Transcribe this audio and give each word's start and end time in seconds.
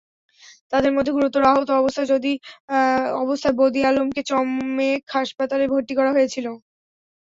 তাঁদের 0.71 0.91
মধ্যে 0.93 1.11
গুরুতর 1.13 1.43
আহত 1.49 1.69
অবস্থায় 3.21 3.55
বদি 3.59 3.79
আলমকে 3.89 4.21
চমেক 4.29 5.01
হাসপাতালে 5.15 5.65
ভর্তি 5.73 5.93
করা 5.99 6.11
হয়েছিল। 6.13 6.45